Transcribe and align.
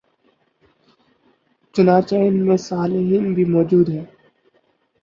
چنانچہ 1.75 2.15
ان 2.17 2.35
میں 2.45 2.57
صالحین 2.59 3.33
بھی 3.33 3.43
موجود 3.45 3.89
ہیں 3.89 4.05